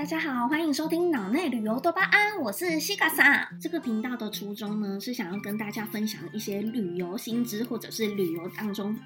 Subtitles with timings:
[0.00, 3.46] 大家好，欢迎收听脑内旅游多巴胺，我是西卡萨。
[3.60, 8.96] 这个频道的初衷呢，是想要跟大家分享一些旅游新知，或者是旅游当中。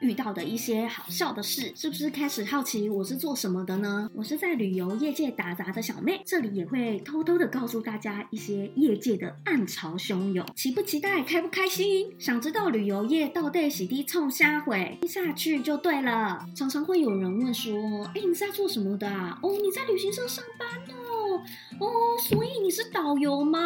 [0.00, 4.10] 遇到的一些好笑的事，是不是开始好奇我是做什么的呢？
[4.14, 12.10] 我是在旅游业界打杂的小妹，这里也会偷偷的告诉大家一些业界的暗潮汹涌，期不期待，开不开心？
[12.18, 16.46] 想知道旅游业到底洗地冲虾回听下去就对了。
[16.54, 17.74] 常常会有人问说，
[18.14, 19.38] 哎，你在做什么的啊？
[19.42, 20.99] 哦，你在旅行社上班呢。
[21.78, 21.86] 哦，
[22.28, 23.58] 所以你是导游吗？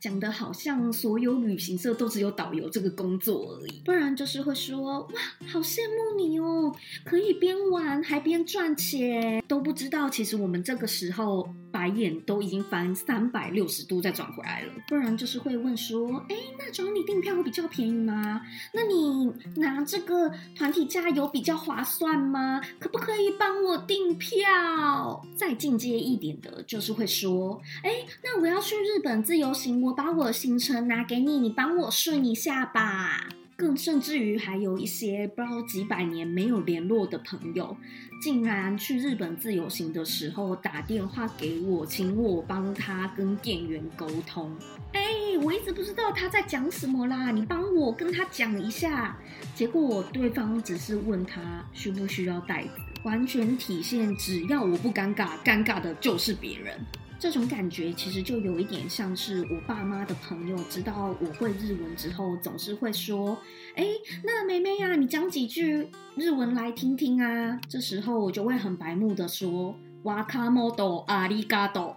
[0.00, 5.08] 讲的好像所有旅行社都只有导游这个工作而已，不然就是会说哇，
[5.46, 18.40] 好羡慕你哦，可以边玩还边赚钱，都不知道其实我们这个时候白眼都已经翻三百六十度再转回来了，不然就是会问说，哎，那找你订票比较便宜吗？
[18.72, 22.60] 那你拿这个团体价有比较划算吗？
[22.78, 25.24] 可不可以帮我订票？
[25.36, 27.60] 再进阶一点的就是会说。
[27.82, 33.28] 哎，那我要去日本自由行，我把我的行程拿给你，你帮我顺一下吧。
[33.60, 37.76] 更甚至于还有一些不知道几百年没有联络的朋友，
[38.22, 44.50] 竟然去日本自由行的时候打电话给我，请我帮他跟店员沟通。
[44.94, 45.02] 哎，
[45.42, 49.14] 我一直不知道他在讲什么啦，你帮我跟他讲一下。
[49.54, 52.70] 结果对方只是问他需不需要袋子，
[53.02, 56.80] 完全体现只要我不尴尬，尴尬的就是别人。
[57.20, 63.36] 这种感觉其实就有一点像是我爸妈的朋友知道我会日文之后，总是会说
[63.76, 63.86] ：“哎，
[64.24, 71.94] 那妹妹呀，你讲几句日文来听听啊。”这时候我就会很白目的说：“哇卡莫多阿里嘎多。”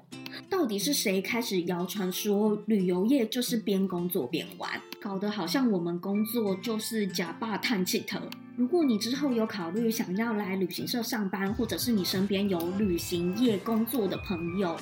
[0.49, 8.19] 到底是谁开始谣传说旅游业就是边工作边玩，搞得好像我们工作就是假霸探气头。
[8.57, 14.75] 如果你之后有考虑想要来旅行社上班，或者是你身边有旅行业工作的朋友，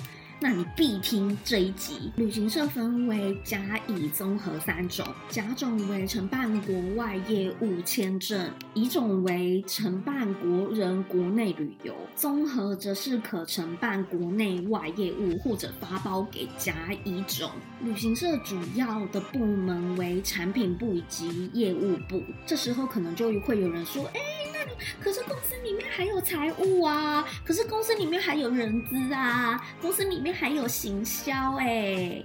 [0.44, 2.12] 那你必听这一集。
[2.16, 16.74] 旅行社分为甲、乙综合三种，甲种为承办国外业务签证，乙种为承办国人国内旅游，综合则是可承办国内外业务或者发包给甲、
[17.04, 17.52] 乙种。
[17.84, 22.24] 旅行社主要的部门为产品部以及业务部。
[22.48, 24.20] 这时候可能就会有人说，哎。
[24.54, 25.36] 那你可是公
[25.94, 32.24] 还有财务啊，可是公司里面还有人资啊，公司里面还有行销哎。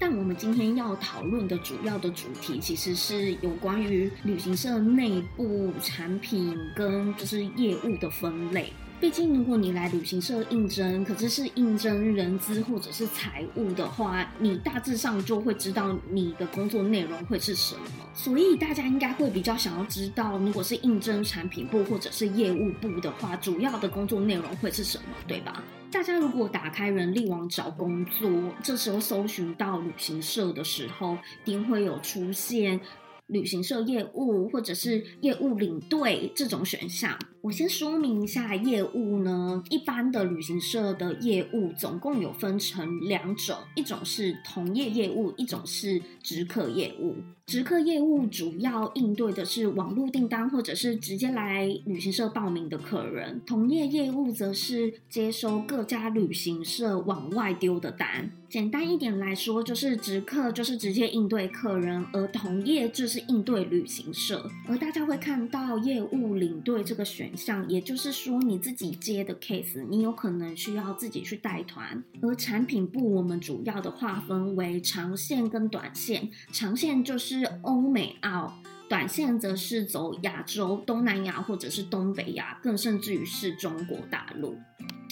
[0.00, 8.72] 但我们今天要讨论的主要的主题，其实是有关于旅行社内部产品跟就是业务的分类。
[9.04, 17.82] 毕竟，如果你来旅行社应征，可是是应征人资或者是财务的话，你大致上就会知道你的工作内容会是什么。
[18.14, 25.62] 所以大家应该会比较想要知道，如果是应征产品部或者是业务部的话，主要的工作内容会是什么，对吧？
[25.90, 28.30] 大家如果打开人力网找工作，
[28.62, 32.80] 这时候搜寻到旅行社的时候，一定会有出现。
[33.26, 39.62] 旅行社业务或者是业务领队这种选项，我先说明一下业务呢。
[39.68, 47.16] 一般的旅行社的业务总共有分成两种，一种是同业业务，一种是直客业务。
[47.46, 58.30] 直客业务主要应对的是网络订单或者是直接来旅行社报名的客人，同业业务则是接收各家旅行社往外丢的单。
[58.48, 64.48] 简单一点来说，就是直客就是直接应对客人，而同业就是应对旅行社。
[64.66, 72.04] 而大家会看到业务领队这个选像，也就是说你自己接的 case，你有可能需要自己去带团。
[72.22, 77.18] 而产品部我们主要的划分为长线跟短线，长线就。
[77.24, 78.52] 是欧美澳，
[78.86, 84.58] 短线则是走亚洲、东南亚或者是东北亚，更甚至于是中国大陆。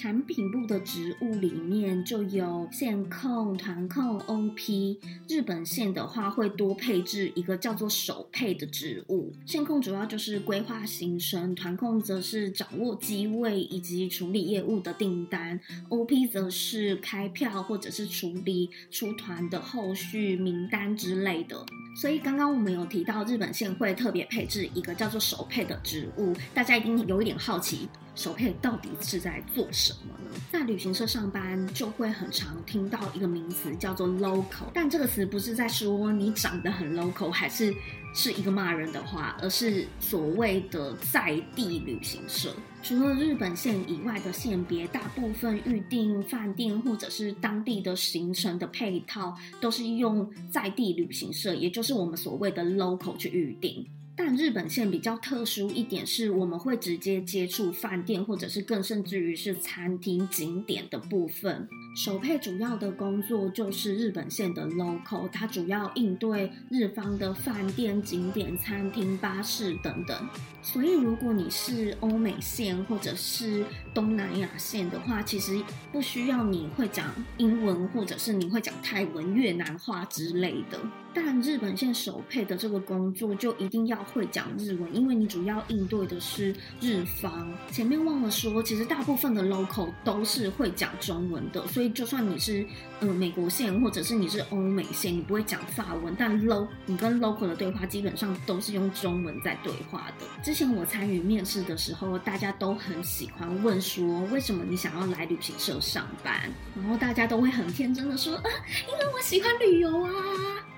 [0.02, 4.98] 产品部的职务里面就有线控、团控、OP。
[5.28, 9.32] 日本线的话会多配置一个叫做手配的职务。
[9.46, 21.64] 线控主要就是规划行程，团控则是掌握机位以及处理业务的订单，OP 则是开票或者是处理出团的后续名单之类的。
[21.94, 27.88] 所以刚刚我们有提到日本线会特别配置一个叫做手配的职务，大家一定有一点好奇。
[28.14, 30.38] 手配到底是在做什么呢？
[30.50, 37.74] 在旅行社上班就会很常听到一个名词叫做 local，但这个词不是在说你长得很 local，还是
[38.14, 42.54] 是一个骂人的话，而是所谓的在地旅行社。
[42.82, 53.86] 除了日本线以外的线别，大部分预订饭店或者是当地的行程的配套，都是用在地旅行社，也就是我们所谓的 local 去预订。
[54.14, 61.66] 但日本线比较特殊一点是，我们会直接接触饭店，或者是更甚至于是餐厅、景点的部分。
[61.94, 70.26] 首配主要的工作就是日本线的 local，它主要应对日方的饭店、景点、餐厅、巴士等等。
[70.62, 75.60] 所以，如果你是欧美线或者是东南亚线的话，其实
[75.90, 80.78] 不需要你会讲英文，或者是你会讲泰文、越南话之类的。
[81.14, 87.52] 但日本线首配的这个工作就一定要会讲日文，因为你主要应对的是日方。
[87.70, 92.64] 前面忘了说，其实大部分的 local 都是会讲中文的，所以所以就算你是
[93.00, 100.24] 嗯美国线或者是你是欧美线，你不会讲法文，但 lo 你跟 local 的对话基本上都是用中文在对话的。
[100.44, 106.48] 之前我参与面试的时候，大家都很喜欢问说，为什么你想要来旅行社上班？
[106.76, 108.44] 然后大家都会很天真的说，啊，
[108.86, 110.10] 因为我喜欢旅游啊。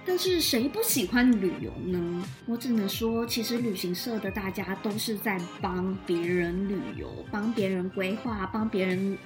[0.07, 2.25] 但是谁不喜欢旅游呢？
[2.47, 9.17] 我只能说，其实旅行社的大家都是在帮别人旅游，帮别人规划，帮别人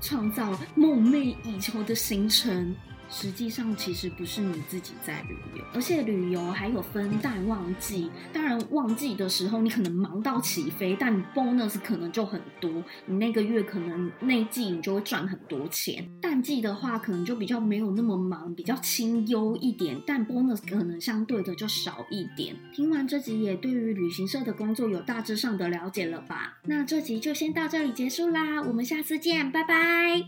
[0.00, 2.74] 创造梦寐以求的行程。
[3.10, 8.10] 实际上，其实不是你自己在旅游，而且旅游还有分淡旺季。
[8.32, 12.82] 当然，旺季的时候你可能忙到起飞，但 bonus 可能就很多。
[13.06, 16.08] 你那个月可能那季你就会赚很多钱。
[16.20, 22.56] 淡季的话，可能就比较没有那么忙，比较清幽一点，但 bonus 可能相对的就少一点。
[22.72, 26.58] 听完这集，也对于旅行社的工作有大致上的了解了吧？
[26.64, 30.26] 那这集就先到这里结束啦，我们下次见，拜拜。